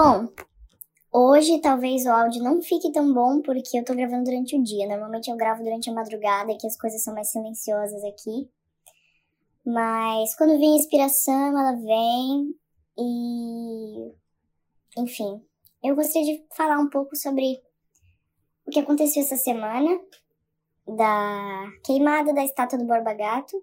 Bom, 0.00 0.28
hoje 1.12 1.60
talvez 1.60 2.06
o 2.06 2.10
áudio 2.10 2.40
não 2.40 2.62
fique 2.62 2.92
tão 2.92 3.12
bom 3.12 3.42
porque 3.42 3.76
eu 3.76 3.84
tô 3.84 3.96
gravando 3.96 4.30
durante 4.30 4.56
o 4.56 4.62
dia. 4.62 4.86
Normalmente 4.86 5.28
eu 5.28 5.36
gravo 5.36 5.64
durante 5.64 5.90
a 5.90 5.92
madrugada, 5.92 6.56
que 6.56 6.68
as 6.68 6.78
coisas 6.78 7.02
são 7.02 7.12
mais 7.12 7.32
silenciosas 7.32 8.04
aqui. 8.04 8.48
Mas 9.66 10.36
quando 10.36 10.56
vem 10.56 10.74
a 10.74 10.76
inspiração, 10.76 11.48
ela 11.48 11.72
vem 11.72 12.54
e. 12.96 14.14
Enfim, 14.96 15.44
eu 15.82 15.96
gostaria 15.96 16.36
de 16.36 16.46
falar 16.54 16.78
um 16.78 16.88
pouco 16.88 17.16
sobre 17.16 17.60
o 18.68 18.70
que 18.70 18.78
aconteceu 18.78 19.22
essa 19.22 19.36
semana, 19.36 20.00
da 20.86 21.72
queimada 21.84 22.32
da 22.32 22.44
estátua 22.44 22.78
do 22.78 22.84
Borba 22.84 23.14
Gato 23.14 23.60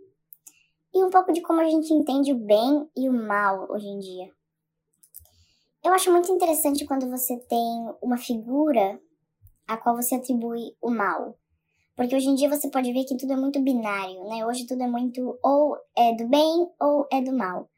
e 0.94 1.02
um 1.02 1.09
pouco 1.09 1.31
de 1.31 1.40
como 1.40 1.62
a 1.62 1.70
gente 1.70 1.94
entende 1.94 2.34
o 2.34 2.38
bem 2.38 2.90
e 2.94 3.08
o 3.08 3.14
mal 3.14 3.72
hoje 3.72 3.88
em 3.88 4.00
dia. 4.00 4.34
Eu 5.85 5.94
acho 5.94 6.12
muito 6.12 6.31
interessante 6.31 6.84
quando 6.84 7.07
você 7.12 7.38
tem 7.41 7.88
uma 8.02 8.17
figura 8.17 8.99
a 9.67 9.77
qual 9.77 9.95
você 9.95 10.16
atribui 10.16 10.75
o 10.81 10.89
mal. 10.89 11.38
Porque 11.95 12.16
hoje 12.16 12.27
em 12.27 12.34
dia 12.34 12.49
você 12.49 12.71
pode 12.71 12.91
ver 12.91 13.03
que 13.03 13.16
tudo 13.16 13.34
é 13.34 13.35
muito 13.35 13.61
binário, 13.61 14.23
né? 14.23 14.44
Hoje 14.48 14.66
tudo 14.66 14.81
é 14.81 14.88
muito 14.88 15.38
ou 15.44 15.77
é 15.95 16.16
do 16.16 16.27
bem 16.27 16.67
ou 16.81 17.08
é 17.11 17.21
do 17.21 17.31
mal. 17.31 17.70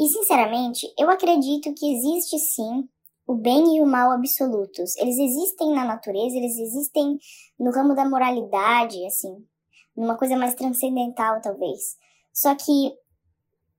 E 0.00 0.08
sinceramente, 0.08 0.92
eu 0.98 1.08
acredito 1.08 1.72
que 1.74 1.94
existe 1.94 2.40
sim 2.40 2.88
o 3.24 3.36
bem 3.36 3.76
e 3.76 3.80
o 3.80 3.86
mal 3.86 4.10
absolutos. 4.10 4.96
Eles 4.96 5.16
existem 5.16 5.72
na 5.72 5.84
natureza, 5.84 6.36
eles 6.36 6.58
existem 6.58 7.20
no 7.56 7.70
ramo 7.70 7.94
da 7.94 8.04
moralidade, 8.04 9.06
assim, 9.06 9.46
numa 9.96 10.18
coisa 10.18 10.36
mais 10.36 10.56
transcendental, 10.56 11.40
talvez. 11.40 11.96
Só 12.34 12.52
que 12.56 12.92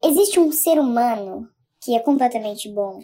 existe 0.02 0.40
um 0.40 0.50
ser 0.50 0.80
humano 0.80 1.50
que 1.82 1.94
é 1.94 2.00
completamente 2.00 2.74
bom 2.74 3.02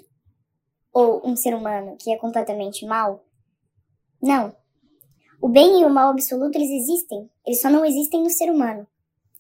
ou 0.94 1.22
um 1.25 1.36
ser 1.36 1.55
humano 1.55 1.97
que 1.99 2.13
é 2.13 2.17
completamente 2.17 2.86
mal? 2.86 3.25
Não. 4.22 4.55
O 5.41 5.49
bem 5.49 5.81
e 5.81 5.86
o 5.86 5.89
mal 5.89 6.11
absoluto 6.11 6.55
eles 6.55 6.69
existem, 6.69 7.30
eles 7.45 7.59
só 7.59 7.69
não 7.69 7.83
existem 7.83 8.23
no 8.23 8.30
ser 8.30 8.49
humano. 8.49 8.88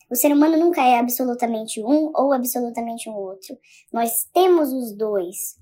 O 0.09 0.15
ser 0.15 0.33
humano 0.33 0.57
nunca 0.57 0.81
é 0.81 0.99
absolutamente 0.99 1.81
um 1.81 2.11
ou 2.13 2.33
absolutamente 2.33 3.09
um 3.09 3.15
outro. 3.15 3.57
Nós 3.91 4.27
temos 4.33 4.73
os 4.73 4.95
dois. 4.95 5.57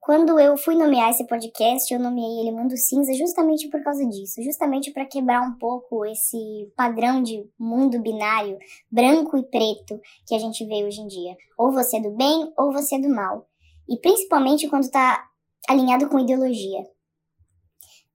Quando 0.00 0.38
eu 0.38 0.56
fui 0.56 0.74
nomear 0.74 1.10
esse 1.10 1.26
podcast, 1.26 1.92
eu 1.92 1.98
nomeei 1.98 2.40
ele 2.40 2.50
Mundo 2.50 2.76
Cinza 2.76 3.14
justamente 3.14 3.68
por 3.68 3.82
causa 3.82 4.04
disso, 4.06 4.42
justamente 4.42 4.90
para 4.90 5.06
quebrar 5.06 5.40
um 5.40 5.56
pouco 5.58 6.04
esse 6.04 6.70
padrão 6.76 7.22
de 7.22 7.48
mundo 7.58 7.98
binário, 8.00 8.58
branco 8.90 9.38
e 9.38 9.42
preto, 9.42 9.98
que 10.26 10.34
a 10.34 10.38
gente 10.38 10.64
vê 10.66 10.84
hoje 10.84 11.00
em 11.00 11.06
dia. 11.06 11.34
Ou 11.56 11.72
você 11.72 11.96
é 11.96 12.00
do 12.00 12.10
bem 12.10 12.52
ou 12.58 12.70
você 12.70 12.96
é 12.96 12.98
do 12.98 13.08
mal. 13.08 13.48
E 13.88 13.98
principalmente 13.98 14.68
quando 14.68 14.84
está 14.84 15.28
alinhado 15.68 16.08
com 16.08 16.18
ideologia. 16.18 16.84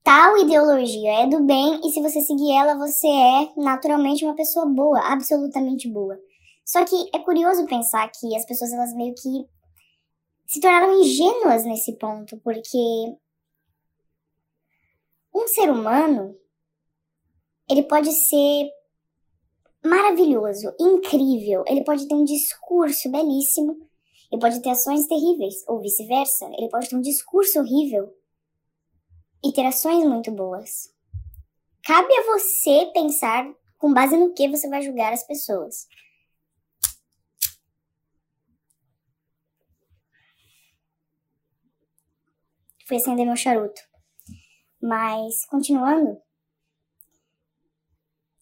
Tal 0.04 0.38
ideologia 0.38 1.24
é 1.24 1.28
do 1.28 1.44
bem 1.44 1.80
e 1.84 1.92
se 1.92 2.02
você 2.02 2.22
seguir 2.22 2.54
ela, 2.54 2.76
você 2.76 3.08
é 3.08 3.54
naturalmente 3.58 4.26
uma 4.26 4.36
pessoa 4.36 4.66
boa, 4.66 5.00
absolutamente 5.02 5.88
boa. 5.88 6.20
Só 6.66 6.84
que 6.86 6.96
é 7.14 7.20
curioso 7.20 7.66
pensar 7.66 8.10
que 8.12 8.36
as 8.36 8.46
pessoas 8.46 8.72
elas 8.72 8.94
meio 8.94 9.14
que 9.14 9.46
se 10.48 10.60
tornaram 10.60 11.00
ingênuas 11.00 11.64
nesse 11.66 11.94
ponto, 11.98 12.38
porque 12.44 12.78
um 15.34 15.48
ser 15.48 15.70
humano 15.70 16.36
ele 17.70 17.84
pode 17.84 18.12
ser 18.12 18.70
maravilhoso, 19.84 20.74
incrível, 20.80 21.64
ele 21.68 21.84
pode 21.84 22.08
ter 22.08 22.16
um 22.16 22.26
discurso 22.26 23.10
belíssimo, 23.12 23.89
ele 24.32 24.42
pode 24.42 24.62
ter 24.62 24.70
ações 24.70 25.08
terríveis, 25.08 25.64
ou 25.68 25.82
vice-versa, 25.82 26.46
ele 26.58 26.70
pode 26.70 26.90
ter 26.90 26.96
um 26.96 27.02
discurso 27.02 27.60
horrível 27.60 28.14
e 29.44 29.52
ter 29.52 29.66
ações 29.66 30.06
muito 30.06 30.32
boas. 30.32 30.94
Cabe 31.84 32.14
a 32.14 32.26
você 32.26 32.92
pensar 32.94 33.52
com 33.78 33.94
base 33.94 34.16
no 34.18 34.34
que 34.34 34.50
você 34.50 34.70
vai 34.70 34.82
julgar 34.82 35.14
as 35.14 35.24
pessoas. 35.24 35.88
fui 42.90 42.98
acender 42.98 43.24
meu 43.24 43.36
charuto. 43.36 43.80
Mas, 44.82 45.46
continuando, 45.46 46.20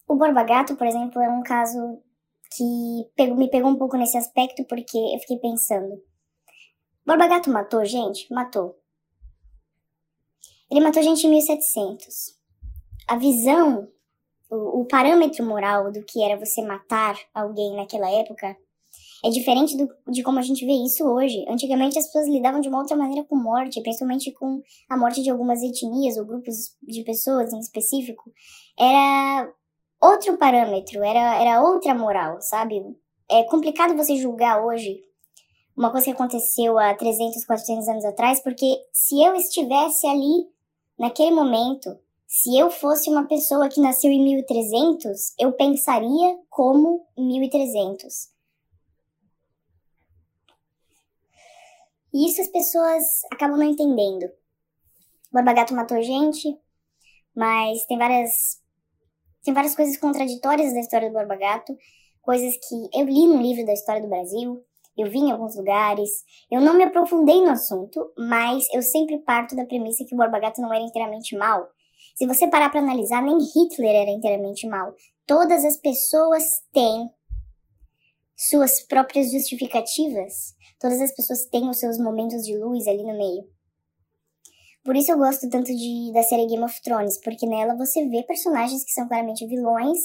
o 0.08 0.16
Borba 0.16 0.42
Gato, 0.44 0.78
por 0.78 0.88
exemplo, 0.88 1.22
é 1.22 1.30
um 1.30 1.44
caso 1.44 2.02
que 2.56 3.34
me 3.36 3.50
pegou 3.50 3.70
um 3.70 3.78
pouco 3.78 3.98
nesse 3.98 4.18
aspecto 4.18 4.64
porque 4.66 4.98
eu 4.98 5.20
fiquei 5.20 5.38
pensando. 5.38 6.02
Borba 7.06 7.28
Gato 7.28 7.50
matou 7.50 7.86
gente? 7.86 8.32
Matou. 8.34 8.76
Ele 10.70 10.82
matou 10.82 11.02
gente 11.02 11.26
em 11.26 11.30
1700. 11.30 12.36
A 13.08 13.16
visão, 13.18 13.88
o, 14.50 14.82
o 14.82 14.86
parâmetro 14.86 15.46
moral 15.46 15.92
do 15.92 16.04
que 16.04 16.22
era 16.22 16.38
você 16.38 16.62
matar 16.62 17.18
alguém 17.34 17.76
naquela 17.76 18.10
época 18.10 18.58
é 19.24 19.30
diferente 19.30 19.76
do, 19.76 19.88
de 20.12 20.22
como 20.22 20.40
a 20.40 20.42
gente 20.42 20.66
vê 20.66 20.74
isso 20.74 21.04
hoje. 21.06 21.46
Antigamente 21.48 21.98
as 21.98 22.06
pessoas 22.06 22.28
lidavam 22.28 22.60
de 22.60 22.70
uma 22.70 22.80
outra 22.80 22.96
maneira 22.96 23.26
com 23.26 23.36
morte, 23.36 23.82
principalmente 23.82 24.32
com 24.32 24.62
a 24.90 24.98
morte 24.98 25.24
de 25.24 25.30
algumas 25.30 25.62
etnias 25.62 26.18
ou 26.18 26.26
grupos 26.26 26.76
de 26.84 27.04
pessoas 27.04 27.52
em 27.54 27.60
específico. 27.60 28.32
Era 28.78 29.52
outro 30.02 30.38
parâmetro, 30.38 31.04
era, 31.04 31.42
era 31.42 31.62
outra 31.62 31.94
moral, 31.94 32.42
sabe? 32.42 32.82
É 33.30 33.44
complicado 33.44 33.96
você 33.96 34.16
julgar 34.16 34.64
hoje 34.64 35.04
uma 35.76 35.92
coisa 35.92 36.06
que 36.06 36.12
aconteceu 36.12 36.78
há 36.80 36.96
300, 36.96 37.46
400 37.46 37.88
anos 37.88 38.06
atrás, 38.06 38.42
porque 38.42 38.80
se 38.92 39.22
eu 39.22 39.36
estivesse 39.36 40.08
ali 40.08 40.50
naquele 40.98 41.32
momento, 41.32 41.96
se 42.26 42.58
eu 42.58 42.72
fosse 42.72 43.10
uma 43.10 43.28
pessoa 43.28 43.70
que 43.70 43.80
nasceu 43.80 44.12
em 44.12 44.24
1300, 44.24 45.36
eu 45.40 45.54
pensaria 45.54 46.40
como 46.50 47.06
1300. 47.16 48.36
E 52.14 52.28
isso 52.28 52.42
as 52.42 52.48
pessoas 52.48 53.04
acabam 53.32 53.58
não 53.58 53.66
entendendo. 53.66 54.24
O 55.32 55.44
Borba 55.44 55.54
matou 55.72 56.02
gente, 56.02 56.58
mas 57.36 57.86
tem 57.86 57.98
várias 57.98 58.60
tem 59.48 59.54
várias 59.54 59.76
coisas 59.76 59.96
contraditórias 59.96 60.74
da 60.74 60.82
história 60.82 61.08
do 61.08 61.14
Borba 61.14 61.38
Gato, 61.38 61.74
coisas 62.22 62.54
que 62.68 63.00
eu 63.00 63.06
li 63.06 63.26
no 63.28 63.42
livro 63.42 63.66
da 63.66 63.72
história 63.72 64.02
do 64.02 64.10
Brasil, 64.10 64.62
eu 64.98 65.10
vi 65.10 65.20
em 65.20 65.32
alguns 65.32 65.56
lugares, 65.56 66.10
eu 66.52 66.60
não 66.60 66.74
me 66.74 66.84
aprofundei 66.84 67.42
no 67.42 67.52
assunto, 67.52 68.12
mas 68.18 68.66
eu 68.74 68.82
sempre 68.82 69.20
parto 69.20 69.56
da 69.56 69.66
premissa 69.66 70.04
que 70.06 70.14
o 70.14 70.18
Borba 70.18 70.38
Gato 70.38 70.62
não 70.62 70.74
era 70.74 70.84
inteiramente 70.84 71.38
mal. 71.38 71.66
Se 72.18 72.28
você 72.28 72.46
parar 72.50 72.70
para 72.70 72.82
analisar, 72.82 73.24
nem 73.24 73.38
Hitler 73.38 73.96
era 73.96 74.12
inteiramente 74.12 74.68
mal. 74.68 74.94
Todas 75.26 75.64
as 75.64 75.78
pessoas 75.78 76.44
têm 76.74 77.10
suas 78.36 78.82
próprias 78.82 79.32
justificativas 79.32 80.58
todas 80.80 81.02
as 81.02 81.12
pessoas 81.12 81.46
têm 81.46 81.70
os 81.70 81.80
seus 81.80 81.98
momentos 81.98 82.46
de 82.46 82.58
luz 82.58 82.88
ali 82.88 83.04
no 83.04 83.18
meio. 83.18 83.44
Por 84.88 84.96
isso 84.96 85.12
eu 85.12 85.18
gosto 85.18 85.50
tanto 85.50 85.66
de, 85.76 86.14
da 86.14 86.24
série 86.24 86.48
Game 86.48 86.64
of 86.64 86.82
Thrones, 86.82 87.20
porque 87.22 87.46
nela 87.46 87.76
você 87.76 88.08
vê 88.08 88.24
personagens 88.24 88.86
que 88.86 88.92
são 88.92 89.06
claramente 89.06 89.46
vilões 89.46 89.98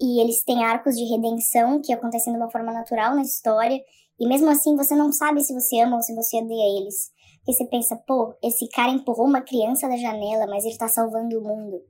e 0.00 0.20
eles 0.20 0.42
têm 0.42 0.64
arcos 0.64 0.96
de 0.96 1.04
redenção 1.04 1.80
que 1.80 1.92
acontecem 1.92 2.32
de 2.32 2.38
uma 2.40 2.50
forma 2.50 2.72
natural 2.72 3.14
na 3.14 3.22
história, 3.22 3.80
e 4.18 4.26
mesmo 4.26 4.50
assim 4.50 4.74
você 4.74 4.96
não 4.96 5.12
sabe 5.12 5.42
se 5.42 5.54
você 5.54 5.78
ama 5.78 5.94
ou 5.94 6.02
se 6.02 6.12
você 6.12 6.38
odeia 6.38 6.80
eles. 6.80 7.12
Porque 7.36 7.52
você 7.52 7.66
pensa, 7.66 7.94
pô, 8.04 8.34
esse 8.42 8.68
cara 8.70 8.90
empurrou 8.90 9.28
uma 9.28 9.42
criança 9.42 9.88
da 9.88 9.96
janela, 9.96 10.48
mas 10.48 10.64
ele 10.64 10.76
tá 10.76 10.88
salvando 10.88 11.38
o 11.38 11.44
mundo. 11.44 11.80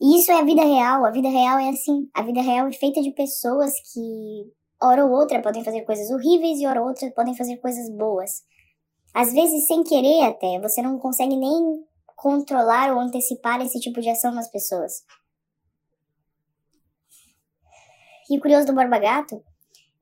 E 0.00 0.18
isso 0.18 0.32
é 0.32 0.40
a 0.40 0.44
vida 0.44 0.64
real, 0.64 1.04
a 1.04 1.10
vida 1.10 1.28
real 1.28 1.58
é 1.58 1.68
assim. 1.68 2.08
A 2.14 2.22
vida 2.22 2.40
real 2.40 2.66
é 2.66 2.72
feita 2.72 3.02
de 3.02 3.10
pessoas 3.10 3.74
que 3.92 4.00
hora 4.80 5.04
ou 5.04 5.12
outra 5.12 5.42
podem 5.42 5.62
fazer 5.62 5.82
coisas 5.82 6.10
horríveis 6.10 6.60
e 6.60 6.66
hora 6.66 6.80
ou 6.80 6.88
outra 6.88 7.10
podem 7.10 7.36
fazer 7.36 7.58
coisas 7.58 7.90
boas. 7.90 8.42
Às 9.14 9.32
vezes, 9.32 9.66
sem 9.66 9.82
querer 9.82 10.24
até, 10.24 10.58
você 10.60 10.82
não 10.82 10.98
consegue 10.98 11.36
nem 11.36 11.84
controlar 12.16 12.92
ou 12.92 13.00
antecipar 13.00 13.60
esse 13.60 13.78
tipo 13.80 14.00
de 14.00 14.10
ação 14.10 14.32
nas 14.32 14.50
pessoas. 14.50 15.04
E 18.30 18.36
o 18.36 18.40
curioso 18.40 18.66
do 18.66 18.74
Borba 18.74 18.98
Gato 18.98 19.42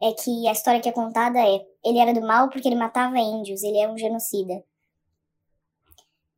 é 0.03 0.12
que 0.12 0.49
a 0.49 0.53
história 0.53 0.81
que 0.81 0.88
é 0.88 0.93
contada 0.93 1.38
é: 1.38 1.64
ele 1.85 1.99
era 1.99 2.12
do 2.12 2.20
mal 2.20 2.49
porque 2.49 2.69
ele 2.69 2.76
matava 2.76 3.19
índios, 3.19 3.62
ele 3.62 3.79
é 3.79 3.88
um 3.88 3.97
genocida. 3.97 4.64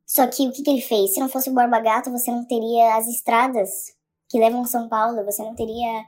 Só 0.07 0.27
que 0.27 0.47
o 0.49 0.53
que, 0.53 0.63
que 0.63 0.71
ele 0.71 0.81
fez? 0.81 1.15
Se 1.15 1.21
não 1.21 1.29
fosse 1.29 1.51
o 1.51 1.55
Borba 1.55 1.81
Gato, 1.81 2.11
você 2.11 2.31
não 2.31 2.45
teria 2.45 2.97
as 2.97 3.07
estradas 3.07 3.95
que 4.29 4.39
levam 4.39 4.65
São 4.65 4.89
Paulo, 4.89 5.25
você 5.25 5.43
não 5.43 5.55
teria 5.55 6.05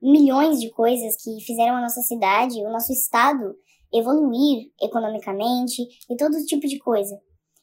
milhões 0.00 0.60
de 0.60 0.70
coisas 0.70 1.16
que 1.22 1.40
fizeram 1.40 1.76
a 1.76 1.80
nossa 1.80 2.02
cidade, 2.02 2.60
o 2.60 2.70
nosso 2.70 2.92
estado 2.92 3.56
evoluir 3.92 4.70
economicamente 4.80 5.82
e 6.08 6.16
todo 6.16 6.44
tipo 6.46 6.66
de 6.66 6.78
coisa. 6.78 7.18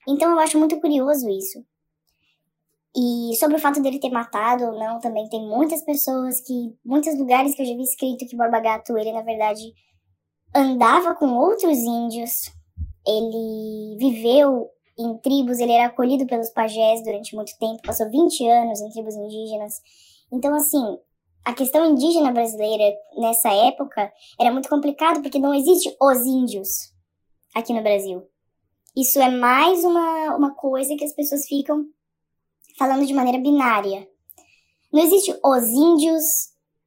Então 0.08 0.32
eu 0.32 0.40
acho 0.40 0.58
muito 0.58 0.80
curioso 0.80 1.30
isso. 1.30 1.64
E 2.96 3.36
sobre 3.38 3.58
o 3.58 3.60
fato 3.60 3.82
dele 3.82 4.00
ter 4.00 4.10
matado 4.10 4.66
ou 4.66 4.80
não, 4.80 5.00
também 5.00 5.28
tem 5.30 5.48
muitas 5.48 5.84
pessoas 5.84 6.42
que, 6.42 6.76
muitos 6.84 7.18
lugares 7.18 7.56
que 7.56 7.62
eu 7.62 7.66
já 7.66 7.76
vi 7.76 7.84
escrito 7.84 8.26
que 8.28 8.36
Borba 8.36 8.60
Gato, 8.60 8.98
ele 8.98 9.12
na 9.12 9.22
verdade 9.22 9.62
andava 10.56 11.14
com 11.14 11.38
outros 11.38 11.78
índios, 11.78 12.52
ele 13.06 13.96
viveu 14.00 14.70
em 14.98 15.18
tribos, 15.20 15.60
ele 15.60 15.72
era 15.72 15.86
acolhido 15.86 16.26
pelos 16.26 16.50
pajés 16.50 17.04
durante 17.04 17.36
muito 17.36 17.56
tempo, 17.60 17.82
passou 17.84 18.10
20 18.10 18.48
anos 18.50 18.82
em 18.82 18.90
tribos 18.90 19.16
indígenas. 19.16 19.76
Então, 20.32 20.54
assim, 20.54 20.98
a 21.46 21.54
questão 21.54 21.86
indígena 21.90 22.32
brasileira 22.32 22.96
nessa 23.18 23.50
época 23.50 24.12
era 24.40 24.52
muito 24.52 24.70
complicado 24.70 25.22
porque 25.22 25.40
não 25.40 25.54
existe 25.54 25.96
os 26.02 26.20
índios 26.26 26.94
aqui 27.56 27.74
no 27.74 27.82
Brasil. 27.82 28.24
Isso 28.96 29.20
é 29.20 29.30
mais 29.30 29.84
uma, 29.84 30.36
uma 30.36 30.54
coisa 30.54 30.96
que 30.96 31.06
as 31.06 31.14
pessoas 31.14 31.46
ficam 31.46 31.86
falando 32.78 33.06
de 33.06 33.14
maneira 33.14 33.40
binária. 33.40 34.08
Não 34.92 35.02
existe 35.02 35.34
os 35.44 35.68
índios 35.68 36.24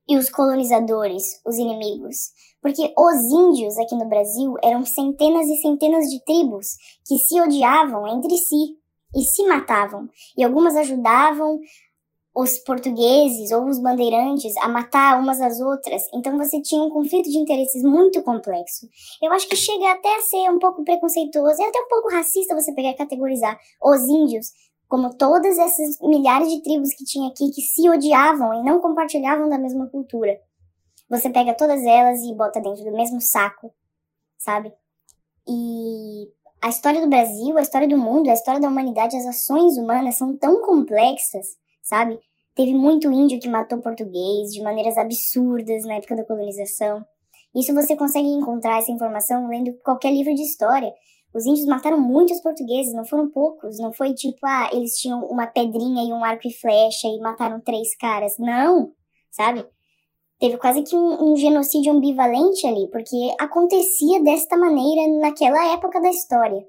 e 0.09 0.17
os 0.17 0.29
colonizadores, 0.29 1.41
os 1.47 1.57
inimigos. 1.57 2.33
Porque 2.61 2.93
os 2.97 3.17
índios 3.33 3.77
aqui 3.79 3.95
no 3.95 4.09
Brasil 4.09 4.55
eram 4.63 4.85
centenas 4.85 5.47
e 5.49 5.57
centenas 5.57 6.09
de 6.09 6.23
tribos 6.25 6.77
que 7.07 7.19
se 7.19 7.41
odiavam 7.41 8.07
entre 8.07 8.37
si 8.37 8.77
e 9.15 9.23
se 9.23 9.47
matavam. 9.47 10.09
E 10.37 10.45
algumas 10.45 10.77
ajudavam 10.77 11.61
os 12.35 12.59
portugueses 12.61 13.51
ou 13.53 13.67
os 13.67 13.79
bandeirantes 13.79 14.57
a 14.57 14.69
matar 14.69 15.21
umas 15.21 15.41
às 15.41 15.61
outras. 15.61 16.03
Então 16.15 16.37
você 16.39 16.61
tinha 16.63 16.83
um 16.83 16.91
conflito 16.91 17.29
de 17.29 17.37
interesses 17.37 17.83
muito 17.83 18.23
complexo. 18.23 18.89
Eu 19.23 19.33
acho 19.33 19.47
que 19.49 19.57
chega 19.57 19.93
até 19.93 20.17
a 20.17 20.21
ser 20.23 20.51
um 20.51 20.59
pouco 20.59 20.83
preconceituoso 20.83 21.61
e 21.61 21.65
até 21.65 21.79
um 21.79 21.89
pouco 21.89 22.11
racista 22.11 22.55
você 22.55 22.73
pegar 22.73 22.91
e 22.91 22.97
categorizar 22.97 23.59
os 23.83 24.01
índios 24.03 24.47
como 24.89 25.15
todas 25.17 25.59
essas 25.59 25.99
milhares 26.01 26.51
de 26.51 26.63
tribos 26.63 26.93
que 26.95 27.05
tinha 27.05 27.29
aqui 27.29 27.51
que 27.51 27.63
se 27.63 27.89
odiavam 27.89 28.55
e 28.55 28.63
não 28.63 28.81
compartilhavam 28.81 29.49
da 29.49 29.59
mesma 29.59 29.87
cultura. 29.89 30.39
Você 31.09 31.29
pega 31.31 31.55
todas 31.55 31.83
elas 31.83 32.21
e 32.21 32.35
bota 32.35 32.61
dentro 32.61 32.85
do 32.85 32.93
mesmo 32.93 33.21
saco, 33.21 33.73
sabe? 34.39 34.73
E 35.47 36.29
a 36.63 36.69
história 36.69 37.01
do 37.01 37.09
Brasil, 37.09 37.57
a 37.59 37.63
história 37.63 37.89
do 37.89 37.99
mundo, 37.99 38.31
a 38.31 38.35
história 38.35 38.61
da 38.61 38.69
humanidade, 38.69 39.17
as 39.17 39.27
ações 39.27 39.77
humanas 39.77 40.17
são 40.17 40.37
tão 40.37 40.63
complexas 40.63 41.57
sabe? 41.83 42.19
Teve 42.55 42.75
muito 42.75 43.11
índio 43.11 43.41
que 43.41 43.49
matou 43.49 43.79
português 43.81 44.51
de 44.53 44.63
maneiras 44.63 44.97
absurdas 44.97 45.85
na 45.85 45.95
época 45.95 46.17
da 46.17 46.25
colonização. 46.25 47.05
Isso 47.55 47.75
você 47.75 47.97
consegue 47.97 48.29
encontrar 48.29 48.79
essa 48.79 48.91
informação 48.91 49.49
lendo 49.49 49.73
qualquer 49.83 50.13
livro 50.13 50.35
de 50.35 50.43
história. 50.43 50.93
Os 51.35 51.47
índios 51.47 51.67
mataram 51.67 51.99
muitos 51.99 52.41
portugueses, 52.41 52.93
não 52.93 53.05
foram 53.05 53.31
poucos. 53.31 53.79
Não 53.79 53.93
foi 53.93 54.15
tipo, 54.15 54.39
ah, 54.45 54.71
eles 54.73 54.97
tinham 54.99 55.25
uma 55.25 55.47
pedrinha 55.47 56.05
e 56.05 56.13
um 56.13 56.25
arco 56.25 56.47
e 56.47 56.53
flecha 56.53 57.09
e 57.09 57.19
mataram 57.21 57.61
três 57.61 57.97
caras. 57.97 58.37
Não, 58.39 58.93
sabe? 59.31 59.67
Teve 60.39 60.59
quase 60.59 60.83
que 60.83 60.95
um, 60.97 61.33
um 61.33 61.37
genocídio 61.37 61.93
ambivalente 61.93 62.67
ali, 62.67 62.89
porque 62.91 63.17
acontecia 63.39 64.23
desta 64.23 64.57
maneira 64.57 65.09
naquela 65.21 65.73
época 65.73 66.01
da 66.01 66.11
história. 66.11 66.67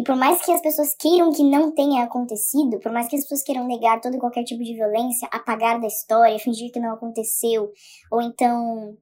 E 0.00 0.02
por 0.02 0.16
mais 0.16 0.42
que 0.42 0.50
as 0.50 0.62
pessoas 0.62 0.94
queiram 0.94 1.30
que 1.30 1.44
não 1.44 1.72
tenha 1.72 2.04
acontecido, 2.04 2.80
por 2.80 2.90
mais 2.90 3.06
que 3.06 3.16
as 3.16 3.22
pessoas 3.22 3.42
queiram 3.42 3.66
negar 3.66 4.00
todo 4.00 4.16
e 4.16 4.18
qualquer 4.18 4.44
tipo 4.44 4.64
de 4.64 4.72
violência, 4.72 5.28
apagar 5.30 5.78
da 5.78 5.86
história, 5.86 6.38
fingir 6.38 6.72
que 6.72 6.80
não 6.80 6.94
aconteceu, 6.94 7.70
ou 8.10 8.22
então 8.22 8.96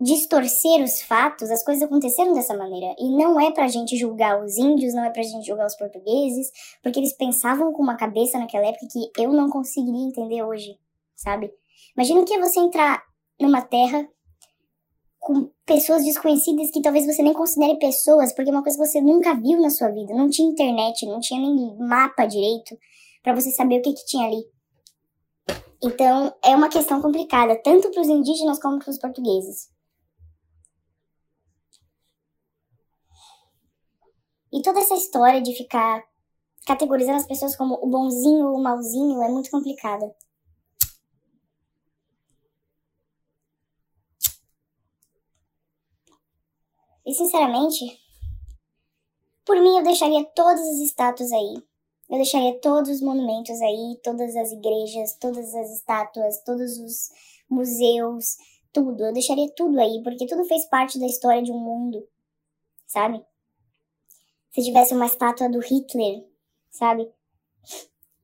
distorcer 0.00 0.82
os 0.82 1.00
fatos, 1.02 1.48
as 1.48 1.64
coisas 1.64 1.84
aconteceram 1.84 2.34
dessa 2.34 2.56
maneira. 2.56 2.92
E 2.98 3.08
não 3.08 3.38
é 3.38 3.52
pra 3.52 3.68
gente 3.68 3.96
julgar 3.96 4.42
os 4.42 4.58
índios, 4.58 4.94
não 4.94 5.04
é 5.04 5.10
pra 5.10 5.22
gente 5.22 5.46
julgar 5.46 5.66
os 5.66 5.76
portugueses, 5.76 6.50
porque 6.82 6.98
eles 6.98 7.16
pensavam 7.16 7.72
com 7.72 7.80
uma 7.80 7.96
cabeça 7.96 8.36
naquela 8.36 8.66
época 8.66 8.88
que 8.90 9.22
eu 9.22 9.32
não 9.32 9.48
conseguiria 9.48 10.08
entender 10.08 10.42
hoje, 10.42 10.76
sabe? 11.14 11.52
Imagina 11.96 12.24
que 12.24 12.34
é 12.34 12.40
você 12.40 12.58
entrar 12.58 13.00
numa 13.40 13.62
terra 13.62 14.08
com 15.24 15.50
pessoas 15.64 16.04
desconhecidas 16.04 16.70
que 16.70 16.82
talvez 16.82 17.06
você 17.06 17.22
nem 17.22 17.32
considere 17.32 17.78
pessoas, 17.78 18.34
porque 18.34 18.50
é 18.50 18.52
uma 18.52 18.62
coisa 18.62 18.76
que 18.76 18.86
você 18.86 19.00
nunca 19.00 19.34
viu 19.34 19.58
na 19.58 19.70
sua 19.70 19.88
vida. 19.88 20.12
Não 20.12 20.28
tinha 20.28 20.50
internet, 20.50 21.06
não 21.06 21.18
tinha 21.18 21.40
nem 21.40 21.74
mapa 21.78 22.26
direito 22.26 22.78
para 23.22 23.34
você 23.34 23.50
saber 23.50 23.78
o 23.78 23.82
que, 23.82 23.94
que 23.94 24.04
tinha 24.04 24.26
ali. 24.26 24.44
Então, 25.82 26.30
é 26.44 26.54
uma 26.54 26.68
questão 26.68 27.00
complicada, 27.00 27.56
tanto 27.56 27.90
para 27.90 28.02
os 28.02 28.08
indígenas 28.08 28.60
como 28.60 28.78
para 28.78 28.90
os 28.90 28.98
portugueses. 28.98 29.70
E 34.52 34.60
toda 34.60 34.78
essa 34.80 34.94
história 34.94 35.40
de 35.40 35.54
ficar 35.54 36.04
categorizando 36.66 37.16
as 37.16 37.26
pessoas 37.26 37.56
como 37.56 37.78
o 37.82 37.88
bonzinho 37.88 38.48
ou 38.48 38.58
o 38.58 38.62
malzinho 38.62 39.22
é 39.22 39.28
muito 39.28 39.50
complicada. 39.50 40.14
Sinceramente, 47.14 47.98
por 49.44 49.60
mim 49.60 49.76
eu 49.76 49.82
deixaria 49.82 50.24
todas 50.24 50.60
as 50.60 50.78
estátuas 50.80 51.32
aí. 51.32 51.54
Eu 52.10 52.16
deixaria 52.16 52.58
todos 52.60 52.90
os 52.90 53.00
monumentos 53.00 53.60
aí, 53.62 53.98
todas 54.02 54.36
as 54.36 54.52
igrejas, 54.52 55.16
todas 55.18 55.54
as 55.54 55.70
estátuas, 55.70 56.42
todos 56.44 56.78
os 56.78 57.10
museus, 57.48 58.36
tudo. 58.72 59.04
Eu 59.04 59.12
deixaria 59.12 59.48
tudo 59.54 59.80
aí, 59.80 60.02
porque 60.02 60.26
tudo 60.26 60.44
fez 60.44 60.66
parte 60.66 60.98
da 60.98 61.06
história 61.06 61.42
de 61.42 61.50
um 61.50 61.58
mundo, 61.58 62.06
sabe? 62.86 63.24
Se 64.52 64.62
tivesse 64.62 64.94
uma 64.94 65.06
estátua 65.06 65.48
do 65.48 65.60
Hitler, 65.60 66.24
sabe? 66.70 67.10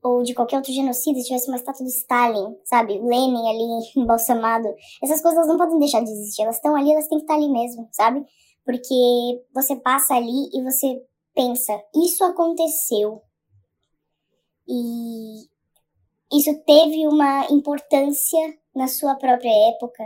Ou 0.02 0.22
de 0.22 0.34
qualquer 0.34 0.56
outro 0.56 0.72
genocida, 0.72 1.18
se 1.18 1.26
tivesse 1.26 1.48
uma 1.48 1.56
estátua 1.56 1.84
do 1.84 1.90
Stalin, 1.90 2.56
sabe? 2.64 2.98
Lenin 2.98 3.48
ali 3.48 3.90
embalsamado. 3.96 4.68
Essas 5.02 5.22
coisas 5.22 5.46
não 5.46 5.56
podem 5.56 5.78
deixar 5.78 6.02
de 6.02 6.10
existir. 6.10 6.42
Elas 6.42 6.56
estão 6.56 6.74
ali, 6.74 6.92
elas 6.92 7.08
têm 7.08 7.18
que 7.18 7.24
estar 7.24 7.34
ali 7.34 7.48
mesmo, 7.48 7.88
sabe? 7.92 8.24
Porque 8.64 9.44
você 9.54 9.76
passa 9.76 10.14
ali 10.14 10.50
e 10.52 10.62
você 10.62 11.02
pensa, 11.34 11.80
isso 11.94 12.22
aconteceu. 12.24 13.22
E 14.68 15.48
isso 16.32 16.54
teve 16.64 17.06
uma 17.06 17.46
importância 17.50 18.38
na 18.74 18.86
sua 18.86 19.16
própria 19.16 19.50
época. 19.70 20.04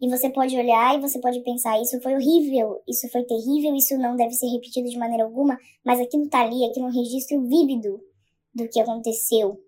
E 0.00 0.08
você 0.08 0.30
pode 0.30 0.56
olhar 0.56 0.96
e 0.96 1.00
você 1.00 1.18
pode 1.18 1.40
pensar, 1.40 1.80
isso 1.80 2.00
foi 2.00 2.14
horrível, 2.14 2.82
isso 2.86 3.08
foi 3.08 3.24
terrível, 3.24 3.74
isso 3.74 3.96
não 3.98 4.14
deve 4.14 4.32
ser 4.32 4.46
repetido 4.46 4.88
de 4.88 4.98
maneira 4.98 5.24
alguma, 5.24 5.58
mas 5.84 6.00
aquilo 6.00 6.28
tá 6.28 6.42
ali, 6.42 6.64
aquilo 6.64 6.86
é 6.86 6.88
um 6.88 6.92
registro 6.92 7.42
vívido 7.42 8.00
do 8.54 8.68
que 8.68 8.78
aconteceu. 8.78 9.58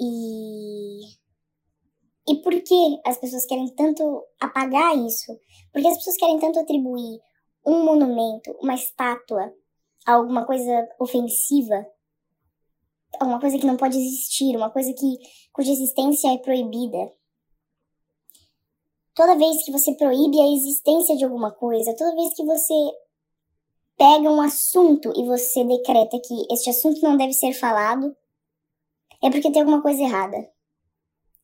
E 0.00 1.00
e 2.26 2.36
por 2.36 2.52
que 2.62 3.00
as 3.04 3.18
pessoas 3.18 3.44
querem 3.44 3.68
tanto 3.74 4.24
apagar 4.40 4.96
isso? 4.96 5.38
Por 5.72 5.82
que 5.82 5.88
as 5.88 5.98
pessoas 5.98 6.16
querem 6.16 6.38
tanto 6.38 6.58
atribuir 6.58 7.20
um 7.66 7.84
monumento, 7.84 8.50
uma 8.62 8.74
estátua, 8.74 9.52
a 10.06 10.12
alguma 10.12 10.46
coisa 10.46 10.88
ofensiva? 10.98 11.86
Alguma 13.20 13.38
coisa 13.38 13.58
que 13.58 13.66
não 13.66 13.76
pode 13.76 13.98
existir, 13.98 14.56
uma 14.56 14.70
coisa 14.70 14.92
que, 14.94 15.18
cuja 15.52 15.70
existência 15.70 16.32
é 16.32 16.38
proibida. 16.38 17.12
Toda 19.14 19.36
vez 19.36 19.62
que 19.62 19.70
você 19.70 19.94
proíbe 19.94 20.40
a 20.40 20.50
existência 20.50 21.16
de 21.16 21.24
alguma 21.24 21.52
coisa, 21.52 21.94
toda 21.94 22.16
vez 22.16 22.34
que 22.34 22.44
você 22.44 22.74
pega 23.96 24.28
um 24.30 24.40
assunto 24.40 25.12
e 25.14 25.24
você 25.24 25.62
decreta 25.62 26.18
que 26.18 26.46
este 26.50 26.70
assunto 26.70 27.00
não 27.02 27.16
deve 27.16 27.32
ser 27.32 27.52
falado, 27.52 28.16
é 29.22 29.30
porque 29.30 29.52
tem 29.52 29.60
alguma 29.60 29.82
coisa 29.82 30.02
errada 30.02 30.53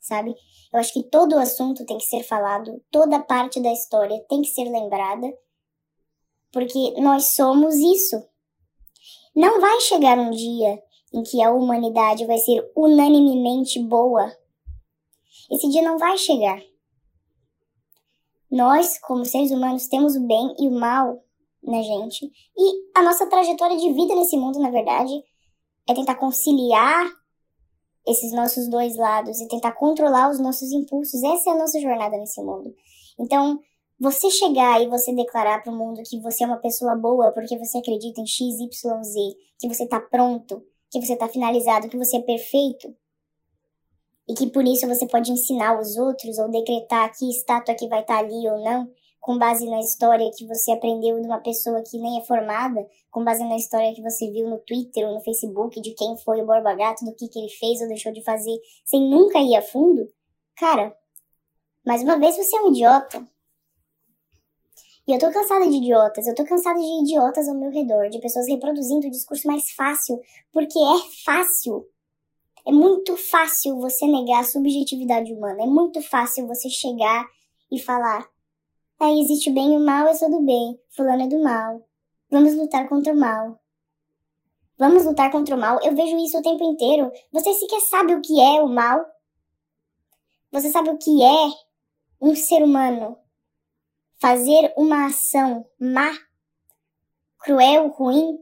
sabe? 0.00 0.35
Eu 0.73 0.80
acho 0.80 0.92
que 0.92 1.02
todo 1.04 1.35
o 1.35 1.38
assunto 1.38 1.85
tem 1.85 1.99
que 1.99 2.04
ser 2.04 2.23
falado, 2.23 2.83
toda 2.90 3.21
parte 3.21 3.61
da 3.61 3.73
história 3.73 4.25
tem 4.28 4.42
que 4.42 4.49
ser 4.49 4.64
lembrada, 4.64 5.26
porque 6.52 7.00
nós 7.00 7.35
somos 7.35 7.75
isso. 7.76 8.16
Não 9.35 9.61
vai 9.61 9.80
chegar 9.80 10.19
um 10.19 10.30
dia 10.30 10.83
em 11.12 11.23
que 11.23 11.42
a 11.42 11.52
humanidade 11.52 12.26
vai 12.26 12.38
ser 12.38 12.69
unanimemente 12.75 13.78
boa. 13.80 14.33
Esse 15.50 15.69
dia 15.69 15.83
não 15.83 15.99
vai 15.99 16.16
chegar. 16.16 16.61
Nós, 18.50 18.99
como 18.99 19.25
seres 19.25 19.50
humanos, 19.50 19.87
temos 19.87 20.16
o 20.16 20.26
bem 20.26 20.54
e 20.59 20.66
o 20.66 20.73
mal 20.73 21.23
na 21.62 21.83
gente. 21.83 22.26
E 22.57 22.99
a 22.99 23.02
nossa 23.02 23.26
trajetória 23.26 23.76
de 23.76 23.92
vida 23.92 24.14
nesse 24.14 24.37
mundo, 24.37 24.59
na 24.59 24.71
verdade, 24.71 25.12
é 25.88 25.95
tentar 25.95 26.16
conciliar 26.16 27.20
esses 28.07 28.33
nossos 28.33 28.69
dois 28.69 28.97
lados 28.97 29.40
e 29.40 29.49
tentar 29.49 29.73
controlar 29.73 30.30
os 30.30 30.40
nossos 30.40 30.71
impulsos. 30.73 31.23
Essa 31.23 31.50
é 31.50 31.52
a 31.52 31.59
nossa 31.59 31.80
jornada 31.80 32.16
nesse 32.16 32.42
mundo. 32.42 32.75
Então, 33.19 33.59
você 33.99 34.30
chegar 34.30 34.83
e 34.83 34.88
você 34.88 35.14
declarar 35.14 35.62
para 35.62 35.73
o 35.73 35.76
mundo 35.76 36.02
que 36.04 36.21
você 36.21 36.45
é 36.45 36.47
uma 36.47 36.57
pessoa 36.57 36.97
boa 36.97 37.33
porque 37.33 37.59
você 37.59 37.78
acredita 37.78 38.21
em 38.21 38.26
X, 38.26 38.59
Y, 38.59 39.04
Z, 39.04 39.21
que 39.59 39.69
você 39.69 39.85
está 39.85 40.00
pronto, 40.00 40.62
que 40.90 41.00
você 41.00 41.12
está 41.12 41.28
finalizado, 41.28 41.88
que 41.88 41.99
você 41.99 42.16
é 42.16 42.23
perfeito, 42.23 42.95
e 44.30 44.35
que 44.35 44.49
por 44.49 44.64
isso 44.64 44.87
você 44.87 45.07
pode 45.07 45.33
ensinar 45.33 45.78
os 45.80 45.97
outros 45.97 46.38
ou 46.38 46.49
decretar 46.49 47.11
que 47.16 47.28
estátua 47.28 47.75
que 47.75 47.88
vai 47.88 48.00
estar 48.00 48.14
tá 48.14 48.21
ali 48.21 48.49
ou 48.49 48.62
não, 48.62 48.88
com 49.21 49.39
base 49.39 49.69
na 49.69 49.79
história 49.81 50.31
que 50.37 50.47
você 50.47 50.73
aprendeu 50.73 51.21
de 51.21 51.27
uma 51.27 51.41
pessoa 51.41 51.83
que 51.83 51.99
nem 51.99 52.19
é 52.19 52.25
formada, 52.25 52.87
com 53.11 53.23
base 53.23 53.45
na 53.45 53.57
história 53.57 53.95
que 53.95 54.03
você 54.03 54.31
viu 54.31 54.49
no 54.49 54.59
Twitter 54.59 55.07
ou 55.07 55.15
no 55.15 55.21
Facebook 55.21 55.81
de 55.81 55.95
quem 55.95 56.17
foi 56.19 56.41
o 56.41 56.47
Borba 56.47 56.75
Gato, 56.75 57.05
do 57.05 57.15
que, 57.15 57.29
que 57.29 57.39
ele 57.39 57.50
fez 57.50 57.81
ou 57.81 57.89
deixou 57.89 58.12
de 58.12 58.25
fazer, 58.25 58.59
sem 58.85 59.09
nunca 59.09 59.39
ir 59.39 59.55
a 59.57 59.62
fundo, 59.62 60.09
cara, 60.57 60.97
mais 61.85 62.03
uma 62.03 62.19
vez 62.19 62.37
você 62.37 62.57
é 62.57 62.62
um 62.62 62.71
idiota. 62.71 63.25
E 65.07 65.12
eu 65.12 65.19
tô 65.19 65.31
cansada 65.33 65.69
de 65.69 65.77
idiotas, 65.77 66.27
eu 66.27 66.35
tô 66.35 66.45
cansada 66.45 66.79
de 66.79 67.03
idiotas 67.03 67.49
ao 67.49 67.55
meu 67.55 67.71
redor, 67.71 68.09
de 68.09 68.21
pessoas 68.21 68.47
reproduzindo 68.47 69.07
o 69.07 69.11
discurso 69.11 69.47
mais 69.47 69.71
fácil, 69.73 70.21
porque 70.53 70.79
é 70.79 71.25
fácil. 71.25 71.85
É 72.67 72.71
muito 72.71 73.17
fácil 73.17 73.81
você 73.81 74.07
negar 74.07 74.41
a 74.41 74.45
subjetividade 74.45 75.33
humana, 75.33 75.62
é 75.62 75.67
muito 75.67 76.00
fácil 76.03 76.47
você 76.47 76.69
chegar 76.69 77.27
e 77.73 77.81
falar: 77.81 78.29
ah, 79.00 79.11
existe 79.12 79.49
o 79.49 79.54
bem 79.54 79.73
e 79.73 79.76
o 79.78 79.80
mal, 79.80 80.07
eu 80.09 80.14
sou 80.14 80.30
do 80.30 80.42
bem, 80.42 80.78
fulano 80.95 81.23
é 81.23 81.26
do 81.26 81.42
mal. 81.42 81.83
Vamos 82.30 82.54
lutar 82.54 82.87
contra 82.87 83.14
o 83.14 83.16
mal. 83.16 83.59
Vamos 84.78 85.07
lutar 85.07 85.33
contra 85.33 85.57
o 85.57 85.59
mal. 85.59 85.80
Eu 85.83 85.97
vejo 85.97 86.19
isso 86.19 86.38
o 86.38 86.42
tempo 86.42 86.62
inteiro. 86.62 87.11
Você 87.33 87.54
sequer 87.54 87.80
sabe 87.80 88.14
o 88.14 88.21
que 88.21 88.38
é 88.38 88.61
o 88.61 88.69
mal? 88.69 89.02
Você 90.52 90.71
sabe 90.71 90.90
o 90.90 90.99
que 90.99 91.23
é 91.23 91.50
um 92.21 92.35
ser 92.35 92.62
humano 92.62 93.16
fazer 94.19 94.71
uma 94.76 95.07
ação 95.07 95.66
má, 95.80 96.12
cruel, 97.38 97.88
ruim? 97.88 98.38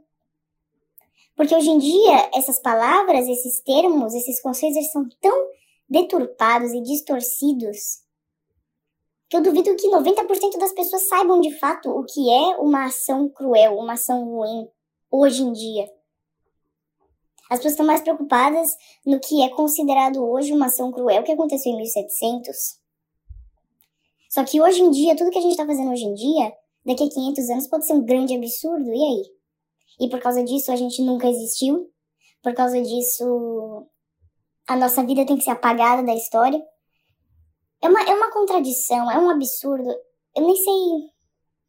Porque 1.37 1.55
hoje 1.55 1.71
em 1.71 1.79
dia, 1.79 2.31
essas 2.35 2.59
palavras, 2.59 3.29
esses 3.29 3.61
termos, 3.61 4.13
esses 4.13 4.43
conceitos, 4.43 4.91
são 4.91 5.09
tão 5.21 5.51
deturpados 5.89 6.73
e 6.73 6.83
distorcidos 6.83 8.08
que 9.29 9.37
eu 9.37 9.43
duvido 9.43 9.77
que 9.77 9.89
90% 9.89 10.59
das 10.59 10.73
pessoas 10.73 11.07
saibam 11.07 11.41
de 11.41 11.57
fato 11.59 11.91
o 11.91 12.05
que 12.05 12.31
é 12.31 12.57
uma 12.57 12.87
ação 12.87 13.29
cruel, 13.29 13.77
uma 13.77 13.93
ação 13.93 14.25
ruim, 14.25 14.69
hoje 15.11 15.43
em 15.43 15.53
dia. 15.53 15.91
As 17.51 17.59
pessoas 17.59 17.73
estão 17.73 17.87
mais 17.87 18.01
preocupadas 18.01 18.77
no 19.05 19.21
que 19.21 19.43
é 19.43 19.49
considerado 19.51 20.23
hoje 20.23 20.53
uma 20.53 20.67
ação 20.67 20.91
cruel 20.93 21.23
que 21.23 21.33
aconteceu 21.33 21.73
em 21.73 21.77
1700. 21.77 22.79
Só 24.31 24.45
que 24.45 24.61
hoje 24.61 24.83
em 24.83 24.91
dia, 24.91 25.17
tudo 25.17 25.31
que 25.31 25.39
a 25.39 25.43
gente 25.43 25.53
está 25.53 25.67
fazendo 25.67 25.91
hoje 25.91 26.05
em 26.05 26.15
dia, 26.15 26.53
daqui 26.85 27.05
a 27.05 27.09
500 27.09 27.51
anos 27.51 27.67
pode 27.67 27.87
ser 27.87 27.95
um 27.95 28.05
grande 28.05 28.35
absurdo, 28.35 28.93
e 28.93 29.03
aí? 29.03 29.23
E 30.01 30.09
por 30.11 30.21
causa 30.21 30.45
disso 30.45 30.71
a 30.71 30.77
gente 30.77 31.03
nunca 31.03 31.29
existiu? 31.29 31.91
Por 32.43 32.55
causa 32.55 32.81
disso 32.81 33.87
a 34.67 34.77
nossa 34.77 35.03
vida 35.03 35.25
tem 35.25 35.37
que 35.37 35.45
ser 35.45 35.51
apagada 35.51 36.03
da 36.03 36.15
história? 36.15 36.63
É 37.81 37.89
uma, 37.89 38.03
é 38.03 38.15
uma 38.15 38.33
contradição, 38.33 39.11
é 39.11 39.19
um 39.19 39.31
absurdo. 39.31 39.89
Eu 40.35 40.43
nem 40.43 40.57
sei. 40.57 40.75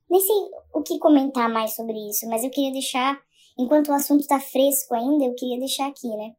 Nem 0.09 0.21
sei 0.21 0.35
o 0.73 0.81
que 0.81 0.97
comentar 0.97 1.47
mais 1.49 1.75
sobre 1.75 1.97
isso, 2.09 2.27
mas 2.27 2.43
eu 2.43 2.49
queria 2.49 2.71
deixar. 2.71 3.19
Enquanto 3.57 3.89
o 3.89 3.93
assunto 3.93 4.25
tá 4.25 4.39
fresco 4.39 4.95
ainda, 4.95 5.25
eu 5.25 5.35
queria 5.35 5.59
deixar 5.59 5.87
aqui, 5.87 6.07
né? 6.07 6.33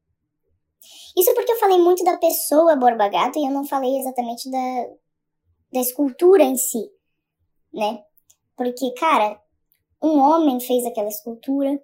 Isso 1.16 1.34
porque 1.34 1.52
eu 1.52 1.58
falei 1.58 1.78
muito 1.78 2.02
da 2.02 2.16
pessoa 2.16 2.76
Borba 2.76 3.08
Gato 3.08 3.38
e 3.38 3.46
eu 3.46 3.50
não 3.50 3.66
falei 3.66 3.98
exatamente 3.98 4.50
da, 4.50 4.86
da 5.72 5.80
escultura 5.80 6.42
em 6.42 6.56
si, 6.56 6.90
né? 7.72 8.02
Porque, 8.56 8.90
cara, 8.94 9.40
um 10.02 10.18
homem 10.18 10.58
fez 10.60 10.84
aquela 10.86 11.08
escultura. 11.08 11.80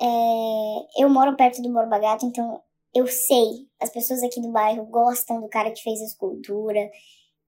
É, 0.00 1.02
eu 1.02 1.08
moro 1.08 1.36
perto 1.36 1.62
do 1.62 1.72
Borba 1.72 1.98
Gato, 1.98 2.26
então 2.26 2.60
eu 2.94 3.06
sei, 3.08 3.68
as 3.80 3.90
pessoas 3.90 4.22
aqui 4.22 4.40
do 4.40 4.52
bairro 4.52 4.86
gostam 4.86 5.40
do 5.40 5.48
cara 5.48 5.72
que 5.72 5.82
fez 5.82 6.00
a 6.00 6.04
escultura. 6.04 6.90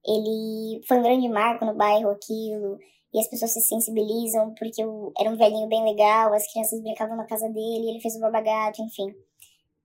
Ele 0.05 0.81
foi 0.85 0.97
um 0.97 1.03
grande 1.03 1.29
marco 1.29 1.65
no 1.65 1.73
bairro 1.73 2.09
aquilo. 2.09 2.77
E 3.13 3.19
as 3.19 3.29
pessoas 3.29 3.53
se 3.53 3.61
sensibilizam 3.61 4.53
porque 4.59 4.83
eu 4.83 5.13
era 5.17 5.29
um 5.29 5.37
velhinho 5.37 5.67
bem 5.67 5.83
legal, 5.85 6.33
as 6.33 6.51
crianças 6.51 6.81
brincavam 6.81 7.15
na 7.15 7.25
casa 7.25 7.47
dele, 7.47 7.89
ele 7.89 8.01
fez 8.01 8.15
o 8.17 8.19
barbagato, 8.19 8.81
enfim. 8.81 9.15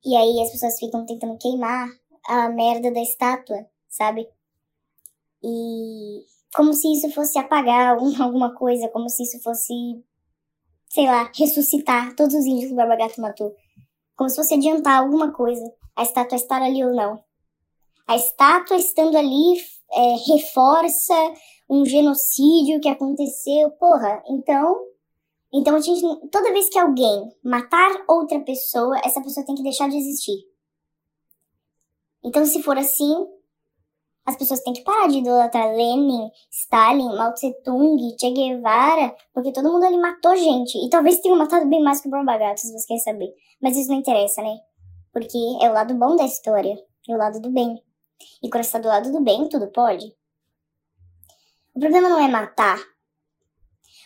E 0.04 0.16
aí 0.16 0.42
as 0.42 0.50
pessoas 0.50 0.78
ficam 0.78 1.06
tentando 1.06 1.38
queimar 1.38 1.88
a 2.26 2.48
merda 2.48 2.90
da 2.90 3.00
estátua, 3.00 3.64
sabe? 3.88 4.28
E 5.42 6.24
como 6.54 6.72
se 6.74 6.92
isso 6.92 7.08
fosse 7.12 7.38
apagar 7.38 7.96
alguma 8.20 8.52
coisa, 8.54 8.88
como 8.88 9.08
se 9.08 9.22
isso 9.22 9.40
fosse, 9.40 9.72
sei 10.88 11.06
lá, 11.06 11.30
ressuscitar 11.34 12.16
todos 12.16 12.34
os 12.34 12.44
índios 12.44 12.66
que 12.66 12.72
o 12.72 12.76
Barbagato 12.76 13.20
matou 13.20 13.54
como 14.16 14.28
se 14.30 14.36
fosse 14.36 14.54
adiantar 14.54 15.00
alguma 15.00 15.32
coisa, 15.32 15.62
a 15.96 16.02
estátua 16.02 16.36
estar 16.36 16.62
ali 16.62 16.84
ou 16.84 16.94
não. 16.94 17.22
A 18.06 18.16
estátua 18.16 18.76
estando 18.76 19.16
ali 19.16 19.58
é, 19.92 20.16
reforça 20.32 21.14
um 21.68 21.84
genocídio 21.84 22.80
que 22.80 22.88
aconteceu, 22.88 23.70
porra. 23.72 24.22
Então, 24.28 24.76
então 25.52 25.76
a 25.76 25.80
gente, 25.80 26.00
toda 26.30 26.52
vez 26.52 26.68
que 26.68 26.78
alguém 26.78 27.30
matar 27.44 28.04
outra 28.08 28.40
pessoa, 28.40 29.00
essa 29.04 29.22
pessoa 29.22 29.46
tem 29.46 29.54
que 29.54 29.62
deixar 29.62 29.88
de 29.88 29.96
existir. 29.96 30.38
Então, 32.24 32.44
se 32.44 32.62
for 32.62 32.78
assim, 32.78 33.26
as 34.24 34.36
pessoas 34.36 34.60
têm 34.60 34.72
que 34.72 34.82
parar 34.82 35.08
de 35.08 35.18
idolatrar 35.18 35.74
Lenin, 35.74 36.30
Stalin, 36.50 37.16
Mao 37.16 37.34
Tse 37.34 37.52
Tung, 37.64 37.98
Che 38.18 38.30
Guevara, 38.30 39.14
porque 39.34 39.52
todo 39.52 39.70
mundo 39.70 39.84
ali 39.84 39.96
matou 39.96 40.36
gente. 40.36 40.78
E 40.78 40.88
talvez 40.88 41.20
tenham 41.20 41.36
matado 41.36 41.68
bem 41.68 41.82
mais 41.82 42.00
que 42.00 42.08
o 42.08 42.10
Borbagato, 42.10 42.60
se 42.60 42.72
você 42.72 42.86
quer 42.86 42.98
saber. 42.98 43.34
Mas 43.60 43.76
isso 43.76 43.90
não 43.90 43.98
interessa, 43.98 44.40
né? 44.42 44.56
Porque 45.12 45.38
é 45.60 45.68
o 45.68 45.72
lado 45.72 45.94
bom 45.94 46.14
da 46.14 46.24
história, 46.24 46.76
é 47.08 47.14
o 47.14 47.18
lado 47.18 47.40
do 47.40 47.50
bem. 47.50 47.82
E 48.42 48.48
quando 48.48 48.64
está 48.64 48.78
do 48.78 48.88
lado 48.88 49.10
do 49.10 49.20
bem, 49.20 49.48
tudo 49.48 49.66
pode. 49.72 50.14
O 51.74 51.80
problema 51.80 52.08
não 52.08 52.20
é 52.20 52.28
matar. 52.28 52.78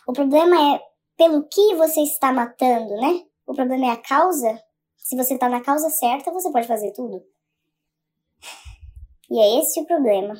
O 0.06 0.12
problema 0.12 0.74
é 0.74 0.80
pelo 1.16 1.46
que 1.48 1.74
você 1.74 2.00
está 2.00 2.32
matando, 2.32 2.94
né? 2.96 3.22
O 3.46 3.54
problema 3.54 3.86
é 3.86 3.90
a 3.90 3.96
causa. 3.96 4.58
Se 4.96 5.14
você 5.16 5.34
está 5.34 5.48
na 5.48 5.60
causa 5.60 5.90
certa, 5.90 6.32
você 6.32 6.50
pode 6.50 6.66
fazer 6.66 6.92
tudo. 6.92 7.22
E 9.30 9.38
é 9.38 9.58
esse 9.60 9.80
o 9.80 9.86
problema. 9.86 10.34